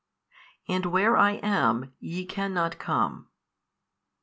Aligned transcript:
And 0.67 0.87
where 0.87 1.15
I 1.15 1.33
am, 1.43 1.93
YE 1.99 2.25
cannot 2.25 2.79
come. 2.79 3.27